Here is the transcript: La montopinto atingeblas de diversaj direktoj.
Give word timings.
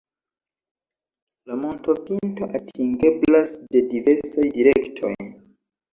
La 1.51 1.57
montopinto 1.65 2.49
atingeblas 2.61 3.53
de 3.75 3.87
diversaj 3.93 4.47
direktoj. 4.57 5.13